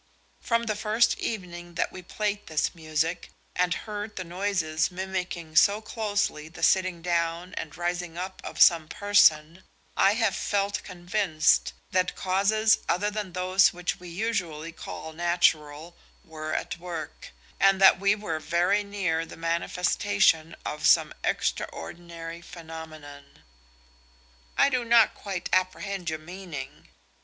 [0.39, 5.79] From the first evening that we played this music, and heard the noises mimicking so
[5.79, 9.63] closely the sitting down and rising up of some person,
[9.95, 15.95] I have felt convinced that causes other than those which we usually call natural
[16.25, 17.29] were at work,
[17.59, 23.43] and that we were very near the manifestation of some extraordinary phenomenon."
[24.57, 26.89] "I do not quite apprehend your meaning."